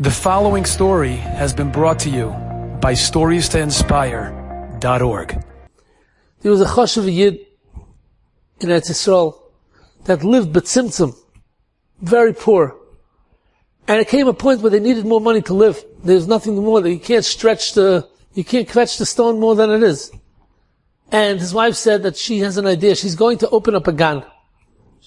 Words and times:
The 0.00 0.12
following 0.12 0.64
story 0.64 1.16
has 1.16 1.52
been 1.52 1.72
brought 1.72 1.98
to 2.00 2.08
you 2.08 2.28
by 2.80 2.92
StoriesToInspire.org. 2.92 5.44
There 6.40 6.52
was 6.52 6.60
a 6.60 6.66
Choshev 6.66 7.12
Yid 7.12 7.40
in 8.60 8.68
Eretz 8.68 8.90
Yisrael 8.90 9.40
that 10.04 10.22
lived 10.22 10.52
B'tzimtzum, 10.52 11.16
very 12.00 12.32
poor. 12.32 12.76
And 13.88 14.00
it 14.00 14.06
came 14.06 14.28
a 14.28 14.32
point 14.32 14.60
where 14.60 14.70
they 14.70 14.78
needed 14.78 15.04
more 15.04 15.20
money 15.20 15.42
to 15.42 15.52
live. 15.52 15.84
There's 16.04 16.28
nothing 16.28 16.54
more 16.54 16.80
that 16.80 16.92
you 16.92 17.00
can't 17.00 17.24
stretch 17.24 17.74
the, 17.74 18.08
you 18.34 18.44
can't 18.44 18.68
catch 18.68 18.98
the 18.98 19.06
stone 19.06 19.40
more 19.40 19.56
than 19.56 19.68
it 19.68 19.82
is. 19.82 20.12
And 21.10 21.40
his 21.40 21.52
wife 21.52 21.74
said 21.74 22.04
that 22.04 22.16
she 22.16 22.38
has 22.38 22.56
an 22.56 22.68
idea. 22.68 22.94
She's 22.94 23.16
going 23.16 23.38
to 23.38 23.50
open 23.50 23.74
up 23.74 23.88
a 23.88 23.92
gan, 23.92 24.24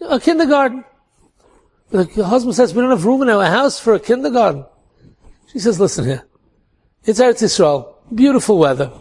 a 0.00 0.18
kindergarten. 0.18 0.86
The 1.90 2.24
husband 2.24 2.56
says, 2.56 2.74
we 2.74 2.80
don't 2.80 2.88
have 2.88 3.04
room 3.04 3.20
in 3.20 3.28
our 3.28 3.44
house 3.44 3.78
for 3.78 3.92
a 3.92 4.00
kindergarten. 4.00 4.64
She 5.52 5.58
says, 5.58 5.80
listen 5.80 6.04
here. 6.04 6.24
It's 7.04 7.20
Eretz 7.20 7.42
Yisrael. 7.42 7.94
Beautiful 8.14 8.58
weather. 8.58 8.92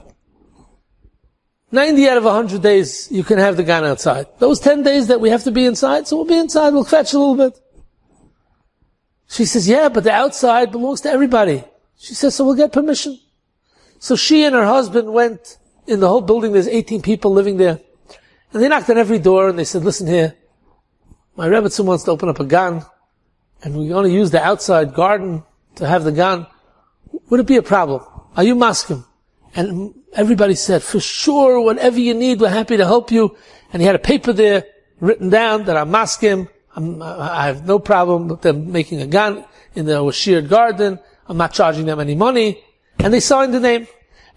90 1.72 2.08
out 2.08 2.18
of 2.18 2.24
100 2.24 2.62
days 2.62 3.12
you 3.12 3.24
can 3.24 3.38
have 3.38 3.58
the 3.58 3.64
gan 3.64 3.84
outside. 3.84 4.28
Those 4.40 4.60
10 4.62 4.84
days 4.84 5.08
that 5.08 5.20
we 5.20 5.30
have 5.30 5.44
to 5.44 5.52
be 5.52 5.66
inside, 5.66 6.08
so 6.08 6.16
we'll 6.16 6.26
be 6.26 6.38
inside, 6.38 6.70
we'll 6.70 6.86
fetch 6.86 7.14
a 7.14 7.20
little 7.20 7.36
bit. 7.36 7.60
She 9.28 9.44
says, 9.44 9.68
yeah, 9.68 9.90
but 9.90 10.06
the 10.06 10.12
outside 10.12 10.72
belongs 10.72 11.02
to 11.02 11.10
everybody. 11.10 11.66
She 11.98 12.14
says, 12.14 12.36
so 12.36 12.46
we'll 12.46 12.56
get 12.56 12.72
permission. 12.72 13.20
So 14.00 14.16
she 14.16 14.46
and 14.46 14.56
her 14.56 14.66
husband 14.66 15.12
went 15.12 15.58
in 15.86 16.00
the 16.00 16.08
whole 16.08 16.22
building, 16.22 16.54
there's 16.54 16.68
18 16.68 17.02
people 17.02 17.34
living 17.34 17.58
there. 17.58 17.82
And 18.54 18.64
they 18.64 18.70
knocked 18.70 18.90
on 18.90 18.98
every 18.98 19.20
door 19.20 19.50
and 19.50 19.60
they 19.60 19.66
said, 19.66 19.84
listen 19.84 20.08
here, 20.08 20.36
my 21.36 21.48
Rebbe 21.48 21.70
wants 21.80 22.04
to 22.06 22.12
open 22.12 22.30
up 22.30 22.40
a 22.40 22.46
gan 22.46 22.86
and 23.64 23.76
we're 23.76 23.90
going 23.90 24.10
to 24.10 24.14
use 24.14 24.32
the 24.32 24.42
outside 24.42 24.94
garden 24.94 25.44
to 25.78 25.88
have 25.88 26.04
the 26.04 26.12
gan, 26.12 26.48
would 27.30 27.40
it 27.40 27.48
be 27.48 27.58
a 27.58 27.64
problem? 27.64 28.04
Are 28.36 28.44
you 28.44 28.56
maskim? 28.56 29.06
And 29.56 29.96
everybody 30.14 30.56
said, 30.56 30.84
for 30.84 31.00
sure, 31.00 31.60
whatever 31.62 32.00
you 32.00 32.14
need, 32.14 32.40
we're 32.40 32.50
happy 32.50 32.78
to 32.78 32.86
help 32.86 33.12
you. 33.12 33.36
And 33.74 33.82
he 33.82 33.86
had 33.86 33.96
a 33.96 34.00
paper 34.00 34.34
there 34.34 34.66
written 35.00 35.30
down 35.30 35.66
that 35.66 35.78
I'm 35.78 35.90
maskim. 35.90 36.50
I'm, 36.76 37.02
have 37.02 37.66
no 37.66 37.80
problem 37.80 38.28
with 38.28 38.42
them 38.42 38.72
making 38.72 39.02
a 39.02 39.08
gan 39.08 39.46
in 39.76 39.86
the 39.86 40.12
sheared 40.12 40.50
garden. 40.50 41.00
I'm 41.28 41.38
not 41.38 41.54
charging 41.54 41.86
them 41.86 42.00
any 42.00 42.16
money. 42.16 42.64
And 43.00 43.14
they 43.14 43.20
signed 43.20 43.54
the 43.54 43.60
name. 43.60 43.88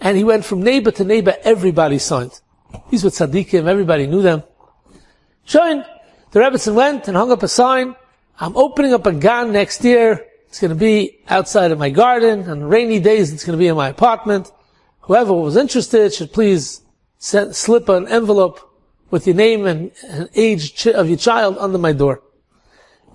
And 0.01 0.17
he 0.17 0.25
went 0.25 0.45
from 0.45 0.63
neighbor 0.63 0.91
to 0.93 1.05
neighbor. 1.05 1.35
Everybody 1.43 1.99
signed. 1.99 2.41
These 2.91 3.05
were 3.05 3.11
tzaddikim. 3.11 3.67
Everybody 3.67 4.07
knew 4.07 4.23
them. 4.23 4.43
Showing 5.45 5.85
the 6.31 6.41
Rebbetzin 6.41 6.75
went 6.75 7.09
and 7.09 7.17
hung 7.17 7.31
up 7.31 7.43
a 7.43 7.49
sign. 7.49 7.95
I'm 8.39 8.57
opening 8.57 8.95
up 8.95 9.05
a 9.07 9.13
gan 9.13 9.53
next 9.53 9.85
year. 9.85 10.27
It's 10.51 10.59
going 10.59 10.71
to 10.71 10.75
be 10.75 11.21
outside 11.29 11.71
of 11.71 11.79
my 11.79 11.91
garden. 11.91 12.51
On 12.51 12.65
rainy 12.65 12.99
days, 12.99 13.33
it's 13.33 13.45
going 13.45 13.57
to 13.57 13.63
be 13.63 13.69
in 13.69 13.77
my 13.77 13.89
apartment. 13.89 14.51
Whoever 15.03 15.33
was 15.33 15.57
interested 15.57 16.13
should 16.13 16.33
please 16.33 16.83
slip 17.19 17.89
an 17.89 18.09
envelope 18.09 18.59
with 19.13 19.29
your 19.29 19.37
name 19.37 19.65
and, 19.65 19.93
and 20.09 20.29
age 20.35 20.89
of 20.89 21.09
your 21.09 21.19
child 21.19 21.57
under 21.57 21.79
my 21.79 21.93
door. 21.93 22.25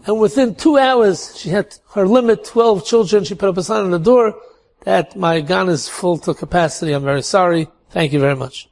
And 0.06 0.18
within 0.18 0.56
two 0.56 0.78
hours, 0.78 1.38
she 1.38 1.50
had 1.50 1.76
her 1.94 2.08
limit, 2.08 2.46
12 2.46 2.86
children. 2.86 3.26
She 3.26 3.36
put 3.36 3.50
up 3.50 3.58
a 3.58 3.64
sign 3.64 3.84
on 3.84 3.92
the 3.92 4.00
door 4.00 4.40
that 4.86 5.18
my 5.18 5.42
gan 5.42 5.68
is 5.68 5.90
full 5.90 6.18
to 6.20 6.34
capacity. 6.34 6.94
I'm 6.94 7.04
very 7.04 7.22
sorry. 7.24 7.68
Thank 7.90 8.14
you 8.14 8.20
very 8.22 8.36
much. 8.38 8.70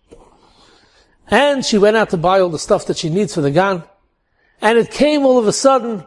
And 1.28 1.66
she 1.66 1.78
went 1.78 1.98
out 1.98 2.12
to 2.12 2.18
buy 2.18 2.40
all 2.40 2.50
the 2.50 2.60
stuff 2.60 2.86
that 2.86 2.98
she 2.98 3.10
needs 3.10 3.34
for 3.34 3.42
the 3.42 3.52
gan. 3.52 3.84
And 4.62 4.78
it 4.78 4.90
came 4.90 5.26
all 5.26 5.38
of 5.38 5.48
a 5.48 5.54
sudden, 5.54 6.06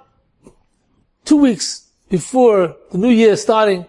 two 1.27 1.37
weeks 1.37 1.86
before 2.09 2.77
the 2.91 2.99
new 2.99 3.11
year 3.11 3.37
starting. 3.37 3.87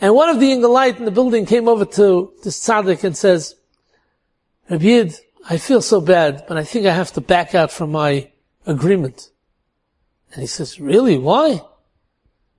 And 0.00 0.14
one 0.14 0.28
of 0.28 0.40
the 0.40 0.46
yungeleit 0.46 0.98
in 0.98 1.04
the 1.04 1.10
building 1.10 1.46
came 1.46 1.68
over 1.68 1.84
to 1.84 2.32
this 2.42 2.58
tzaddik 2.58 3.04
and 3.04 3.16
says, 3.16 3.54
Rabbi 4.68 5.10
I 5.48 5.56
feel 5.56 5.80
so 5.82 6.00
bad, 6.00 6.44
but 6.46 6.56
I 6.56 6.64
think 6.64 6.86
I 6.86 6.94
have 6.94 7.12
to 7.14 7.20
back 7.20 7.54
out 7.54 7.72
from 7.72 7.92
my 7.92 8.30
agreement. 8.66 9.30
And 10.32 10.42
he 10.42 10.46
says, 10.46 10.78
really? 10.78 11.18
Why? 11.18 11.62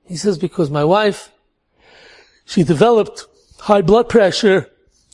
He 0.05 0.17
says, 0.17 0.37
because 0.37 0.69
my 0.69 0.83
wife, 0.83 1.31
she 2.45 2.63
developed 2.63 3.27
high 3.59 3.81
blood 3.81 4.09
pressure 4.09 4.67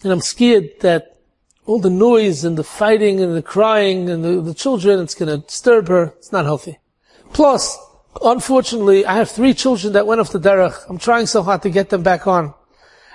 and 0.04 0.12
I'm 0.12 0.22
scared 0.22 0.80
that 0.82 1.18
all 1.66 1.80
the 1.80 1.90
noise 1.90 2.44
and 2.44 2.58
the 2.58 2.64
fighting 2.64 3.20
and 3.20 3.36
the 3.36 3.42
crying 3.42 4.10
and 4.10 4.24
the, 4.24 4.42
the 4.42 4.54
children, 4.54 5.00
it's 5.02 5.16
going 5.16 5.30
to 5.30 5.46
disturb 5.46 5.88
her. 5.90 6.14
It's 6.18 6.32
not 6.32 6.46
healthy. 6.46 6.80
Plus, 7.34 7.78
unfortunately, 8.24 9.06
I 9.06 9.16
have 9.16 9.30
three 9.30 9.54
children 9.54 9.94
that 9.94 10.08
went 10.08 10.22
off 10.22 10.32
the 10.32 10.40
derech. 10.40 10.78
I'm 10.90 10.98
trying 10.98 11.26
so 11.26 11.44
hard 11.44 11.62
to 11.64 11.70
get 11.70 11.90
them 11.90 12.04
back 12.04 12.28
on. 12.28 12.54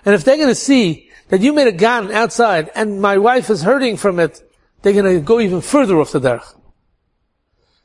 And 0.05 0.15
if 0.15 0.25
they're 0.25 0.37
going 0.37 0.49
to 0.49 0.55
see 0.55 1.11
that 1.29 1.41
you 1.41 1.53
made 1.53 1.69
a 1.69 1.73
gan 1.73 2.11
outside 2.11 2.71
and 2.75 3.01
my 3.01 3.19
wife 3.19 3.49
is 3.51 3.63
hurting 3.63 3.97
from 3.97 4.19
it, 4.19 4.43
they're 4.83 4.93
going 4.93 5.15
to 5.15 5.21
go 5.21 5.41
even 5.41 5.61
further 5.61 6.01
off 6.01 6.13
the 6.13 6.21
derech. 6.21 6.55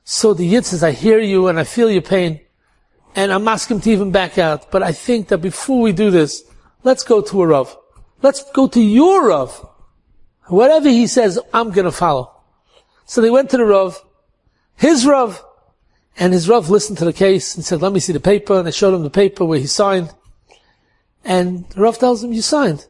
So 0.04 0.34
the 0.34 0.46
Yid 0.46 0.66
says, 0.66 0.84
I 0.84 0.92
hear 0.92 1.20
you 1.20 1.48
and 1.48 1.60
I 1.60 1.64
feel 1.64 1.92
your 1.92 2.02
pain. 2.02 2.42
And 3.16 3.32
I'm 3.32 3.48
asking 3.48 3.82
to 3.82 3.92
even 3.92 4.12
back 4.12 4.38
out. 4.38 4.72
But 4.72 4.84
I 4.84 4.92
think 4.92 5.30
that 5.30 5.40
before 5.40 5.82
we 5.82 5.92
do 5.92 6.12
this, 6.12 6.44
let's 6.84 7.04
go 7.04 7.22
to 7.22 7.42
a 7.42 7.48
Rav. 7.48 7.78
Let's 8.22 8.50
go 8.52 8.68
to 8.68 8.82
your 8.82 9.28
Rav. 9.28 9.68
Whatever 10.48 10.90
he 10.90 11.08
says, 11.08 11.40
I'm 11.54 11.72
going 11.72 11.86
to 11.86 11.92
follow. 11.92 12.34
So 13.06 13.22
they 13.22 13.30
went 13.30 13.50
to 13.52 13.58
the 13.58 13.66
Rav. 13.66 14.02
His 14.76 15.06
Rav 15.06 15.44
and 16.20 16.34
his 16.34 16.50
Rav 16.50 16.70
listened 16.70 16.98
to 16.98 17.06
the 17.06 17.14
case 17.14 17.56
and 17.56 17.64
said, 17.64 17.82
let 17.82 17.94
me 17.94 18.00
see 18.00 18.14
the 18.14 18.20
paper. 18.20 18.58
And 18.58 18.68
I 18.68 18.72
showed 18.72 18.94
him 18.94 19.04
the 19.04 19.10
paper 19.10 19.46
where 19.46 19.60
he 19.60 19.68
signed. 19.68 20.14
And 21.24 21.70
the 21.70 21.82
Rav 21.82 22.00
tells 22.00 22.24
him, 22.24 22.34
you 22.34 22.42
signed. 22.42 22.88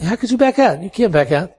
How 0.00 0.16
could 0.16 0.30
you 0.30 0.38
back 0.38 0.58
out? 0.58 0.82
You 0.82 0.90
can't 0.90 1.12
back 1.12 1.30
out. 1.30 1.52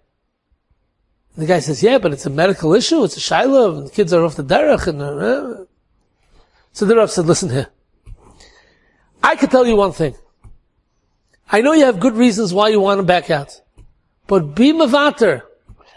And 1.35 1.43
the 1.43 1.45
guy 1.45 1.59
says, 1.59 1.81
yeah, 1.81 1.97
but 1.97 2.11
it's 2.11 2.25
a 2.25 2.29
medical 2.29 2.73
issue. 2.73 3.03
It's 3.03 3.15
a 3.15 3.21
shiloh 3.21 3.77
and 3.77 3.87
the 3.87 3.91
kids 3.91 4.11
are 4.11 4.23
off 4.23 4.35
the 4.35 4.43
derech. 4.43 4.87
And, 4.87 5.01
uh, 5.01 5.65
so 6.73 6.85
the 6.85 6.95
Rav 6.95 7.11
said, 7.11 7.25
listen 7.25 7.49
here. 7.49 7.67
I 9.23 9.35
could 9.35 9.51
tell 9.51 9.65
you 9.65 9.77
one 9.77 9.93
thing. 9.93 10.15
I 11.51 11.61
know 11.61 11.73
you 11.73 11.85
have 11.85 11.99
good 11.99 12.15
reasons 12.15 12.53
why 12.53 12.69
you 12.69 12.79
want 12.79 12.99
to 12.99 13.03
back 13.03 13.29
out. 13.29 13.61
But 14.27 14.55
be 14.55 14.73
mavater. 14.73 15.43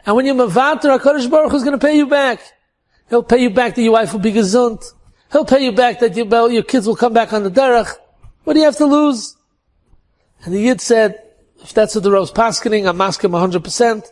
And 0.06 0.16
when 0.16 0.24
you're 0.24 0.34
mavater, 0.34 0.98
HaKadosh 0.98 1.30
Baruch 1.30 1.50
Hu 1.50 1.56
is 1.56 1.64
going 1.64 1.78
to 1.78 1.84
pay 1.84 1.96
you 1.96 2.06
back. 2.06 2.40
He'll 3.12 3.22
pay 3.22 3.42
you 3.42 3.50
back 3.50 3.74
that 3.74 3.82
your 3.82 3.92
wife 3.92 4.14
will 4.14 4.20
be 4.20 4.32
gesund. 4.32 4.90
He'll 5.32 5.44
pay 5.44 5.62
you 5.62 5.72
back 5.72 6.00
that 6.00 6.16
your, 6.16 6.50
your 6.50 6.62
kids 6.62 6.86
will 6.86 6.96
come 6.96 7.12
back 7.12 7.34
on 7.34 7.42
the 7.42 7.50
derech. 7.50 7.94
What 8.44 8.54
do 8.54 8.60
you 8.60 8.64
have 8.64 8.78
to 8.78 8.86
lose? 8.86 9.36
And 10.42 10.54
the 10.54 10.58
Yid 10.58 10.80
said, 10.80 11.22
if 11.62 11.74
that's 11.74 11.94
what 11.94 12.04
the 12.04 12.10
Rav's 12.10 12.30
paskening, 12.30 12.88
I'm 12.88 13.02
asking 13.02 13.28
him 13.28 13.36
100%. 13.36 14.10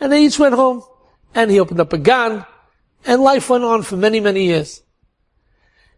And 0.00 0.12
they 0.12 0.26
each 0.26 0.38
went 0.38 0.54
home. 0.54 0.82
And 1.34 1.50
he 1.50 1.60
opened 1.60 1.80
up 1.80 1.94
a 1.94 1.98
gan. 1.98 2.44
And 3.06 3.22
life 3.22 3.48
went 3.48 3.64
on 3.64 3.84
for 3.84 3.96
many, 3.96 4.20
many 4.20 4.44
years. 4.44 4.82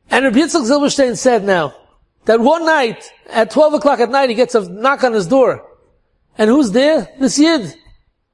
And 0.09 0.25
Rabbi 0.25 0.39
Yitzchak 0.39 0.63
Zilberstein 0.63 1.19
said 1.19 1.43
now, 1.43 1.75
that 2.27 2.39
one 2.39 2.65
night, 2.65 3.11
at 3.31 3.51
12 3.51 3.75
o'clock 3.75 3.99
at 3.99 4.11
night, 4.11 4.29
he 4.29 4.37
gets 4.37 4.55
a 4.55 4.71
knock 4.71 5.03
on 5.03 5.13
his 5.13 5.27
door. 5.27 5.69
And 6.39 6.49
who's 6.49 6.71
there? 6.71 7.09
This 7.19 7.37
Yid. 7.37 7.75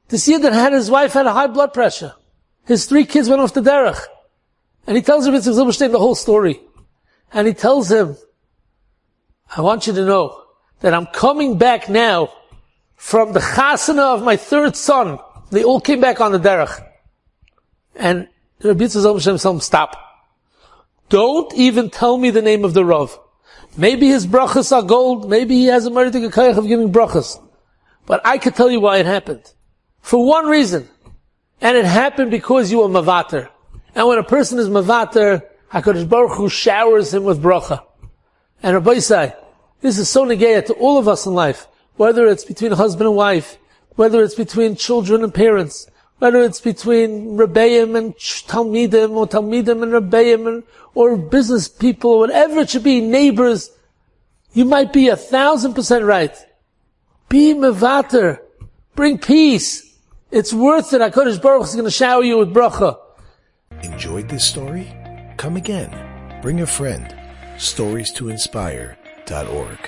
This 0.09 0.29
Yid 0.29 0.43
that 0.43 0.53
had 0.53 0.75
his 0.75 0.91
wife 0.91 1.15
had 1.15 1.25
a 1.25 1.33
high 1.33 1.47
blood 1.47 1.73
pressure. 1.73 2.13
His 2.67 2.87
three 2.87 3.05
kids 3.05 3.29
went 3.29 3.41
off 3.41 3.55
the 3.55 3.61
derech. 3.61 4.01
And 4.87 4.97
he 4.97 5.03
tells 5.03 5.27
Rabbi 5.27 5.39
Zilberstein 5.39 5.93
the 5.93 5.99
whole 5.99 6.15
story. 6.15 6.61
And 7.33 7.47
he 7.47 7.55
tells 7.55 7.91
him, 7.91 8.17
I 9.57 9.61
want 9.61 9.87
you 9.87 9.93
to 9.93 10.05
know 10.05 10.43
that 10.81 10.95
I'm 10.95 11.07
coming 11.07 11.59
back 11.59 11.89
now 11.89 12.33
from 12.97 13.33
the 13.33 13.41
chasana 13.41 14.15
of 14.15 14.23
my 14.23 14.37
third 14.37 14.77
son. 14.77 15.19
They 15.51 15.65
all 15.65 15.81
came 15.81 16.01
back 16.01 16.21
on 16.21 16.33
the 16.33 16.39
derech. 16.39 16.87
And 17.95 18.29
Rabbi 18.63 18.85
Zilberstein 18.85 19.41
tells 19.41 19.45
him, 19.45 19.61
stop. 19.61 19.97
Don't 21.09 21.53
even 21.55 21.91
tell 21.91 22.17
me 22.17 22.31
the 22.31 22.43
name 22.43 22.65
of 22.65 22.73
the 22.73 22.85
Rav. 22.85 23.19
Maybe 23.77 24.09
his 24.09 24.27
brachas 24.27 24.73
are 24.73 24.83
gold. 24.83 25.29
Maybe 25.29 25.55
he 25.57 25.67
has 25.67 25.87
a 25.87 25.91
meritic 25.91 26.25
of 26.57 26.67
giving 26.67 26.93
brachas. 26.93 27.41
But 28.07 28.21
I 28.25 28.39
could 28.39 28.55
tell 28.55 28.71
you 28.71 28.81
why 28.81 28.99
it 28.99 29.07
happened. 29.07 29.53
For 30.01 30.25
one 30.25 30.47
reason. 30.47 30.89
And 31.61 31.77
it 31.77 31.85
happened 31.85 32.31
because 32.31 32.71
you 32.71 32.79
were 32.79 32.89
mavater. 32.89 33.49
And 33.95 34.07
when 34.07 34.19
a 34.19 34.25
person 34.25 34.59
is 34.59 34.69
mavater, 34.69 35.43
HaKadosh 35.73 36.09
Baruch 36.09 36.37
Hu 36.37 36.49
showers 36.49 37.13
him 37.13 37.25
with 37.25 37.43
bracha. 37.43 37.85
And 38.63 38.75
Rabbi 38.75 38.99
say, 38.99 39.35
this 39.81 39.99
is 39.99 40.09
so 40.09 40.27
negaya 40.27 40.65
to 40.67 40.75
all 40.75 40.99
of 40.99 41.09
us 41.09 41.27
in 41.27 41.35
life, 41.35 41.67
whether 41.97 42.27
it's 42.27 42.45
between 42.45 42.73
husband 42.73 43.09
and 43.09 43.17
wife, 43.17 43.59
whether 43.97 44.23
it's 44.23 44.35
between 44.35 44.77
children 44.77 45.23
and 45.23 45.33
parents, 45.33 45.87
whether 46.19 46.43
it's 46.43 46.61
between 46.61 47.39
Rebbeim 47.39 47.97
and 47.97 48.15
Talmidim, 48.17 49.13
or 49.13 49.27
Talmidim 49.27 49.83
and 49.83 49.93
Rebbeim, 49.93 50.63
or 50.95 51.17
business 51.17 51.69
people, 51.69 52.19
whatever 52.19 52.61
it 52.61 52.71
should 52.71 52.85
be, 52.85 53.01
neighbors, 53.01 53.71
you 54.53 54.65
might 54.65 54.93
be 54.93 55.09
a 55.09 55.17
thousand 55.17 55.75
percent 55.75 56.05
right. 56.05 56.37
Be 57.29 57.55
mevater. 57.55 58.41
Bring 58.95 59.19
peace. 59.19 59.90
It's 60.31 60.53
worth 60.53 60.93
it. 60.93 61.01
HaKadosh 61.01 61.43
Baruch 61.43 61.65
is 61.65 61.73
going 61.75 61.85
to 61.85 61.91
shower 61.91 62.23
you 62.23 62.39
with 62.39 62.55
bracha. 62.55 62.99
Enjoyed 63.83 64.29
this 64.29 64.47
story? 64.47 64.93
Come 65.37 65.57
again. 65.57 65.91
Bring 66.41 66.61
a 66.61 66.67
friend. 66.67 67.15
Stories 67.59 68.13
to 68.13 68.29
inspire.org. 68.29 68.97
dot 69.27 69.47
org. 69.49 69.79